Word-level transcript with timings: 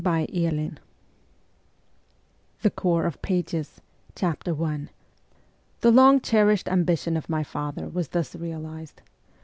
PART 0.03 0.31
SECOND 0.33 0.79
THE 2.63 2.71
CORPS 2.71 3.05
OF 3.05 3.21
PAGES 3.21 3.81
VOL. 4.19 4.65
I. 4.65 4.77
G 4.77 4.89
THE 5.81 5.91
long 5.91 6.19
cherished 6.21 6.67
ambition 6.67 7.15
of 7.15 7.29
my 7.29 7.43
father 7.43 7.87
was 7.87 8.07
thus 8.07 8.35
realized. 8.35 9.03